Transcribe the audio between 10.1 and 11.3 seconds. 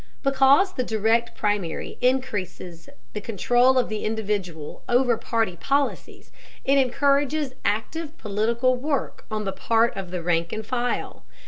rank and file.